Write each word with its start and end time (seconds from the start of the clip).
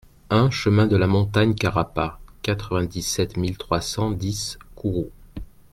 un 0.31 0.49
chemin 0.49 0.87
de 0.87 0.97
la 0.97 1.05
Montagne 1.05 1.53
Carapa, 1.53 2.19
quatre-vingt-dix-sept 2.41 3.37
mille 3.37 3.55
trois 3.55 3.81
cent 3.81 4.09
dix 4.09 4.57
Kourou 4.73 5.11